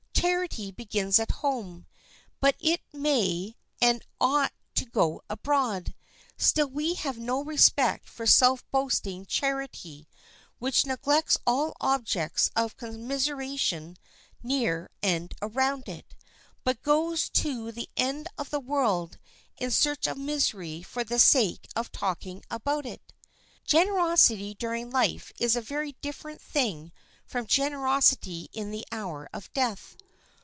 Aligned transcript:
Charity 0.21 0.69
begins 0.69 1.17
at 1.17 1.31
home, 1.31 1.87
but 2.39 2.55
it 2.59 2.81
may 2.93 3.55
and 3.81 4.03
ought 4.19 4.53
to 4.75 4.85
go 4.85 5.23
abroad; 5.31 5.95
still 6.37 6.67
we 6.67 6.93
have 6.93 7.17
no 7.17 7.43
respect 7.43 8.07
for 8.07 8.27
self 8.27 8.63
boasting 8.69 9.25
charity 9.25 10.07
which 10.59 10.85
neglects 10.85 11.39
all 11.47 11.73
objects 11.81 12.51
of 12.55 12.77
commiseration 12.77 13.97
near 14.43 14.91
and 15.01 15.33
around 15.41 15.89
it, 15.89 16.13
but 16.63 16.83
goes 16.83 17.27
to 17.31 17.71
the 17.71 17.89
end 17.97 18.27
of 18.37 18.51
the 18.51 18.59
world 18.59 19.17
in 19.57 19.71
search 19.71 20.05
of 20.05 20.19
misery 20.19 20.83
for 20.83 21.03
the 21.03 21.17
sake 21.17 21.67
of 21.75 21.91
talking 21.91 22.43
about 22.51 22.85
it. 22.85 23.11
Generosity 23.65 24.53
during 24.53 24.91
life 24.91 25.33
is 25.39 25.55
a 25.55 25.61
very 25.61 25.93
different 25.93 26.39
thing 26.43 26.91
from 27.25 27.47
generosity 27.47 28.49
in 28.53 28.69
the 28.69 28.85
hour 28.91 29.27
of 29.33 29.51
death. 29.53 29.97